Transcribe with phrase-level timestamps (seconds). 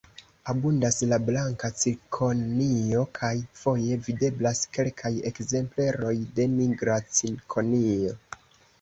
[0.51, 8.21] Abundas la blanka cikonio kaj foje videblas kelkaj ekzempleroj de nigra cikonio.